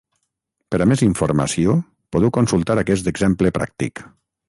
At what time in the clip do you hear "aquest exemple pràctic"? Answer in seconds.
2.85-4.09